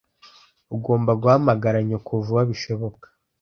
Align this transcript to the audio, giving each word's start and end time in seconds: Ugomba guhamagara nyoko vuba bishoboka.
Ugomba 0.75 1.11
guhamagara 1.21 1.77
nyoko 1.87 2.11
vuba 2.25 2.41
bishoboka. 2.49 3.05